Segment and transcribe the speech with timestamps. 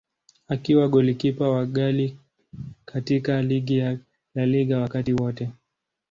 [0.47, 2.17] Akiwa golikipa wa ghali
[2.85, 3.97] katika ligi ya
[4.35, 5.49] La Liga wakati wote.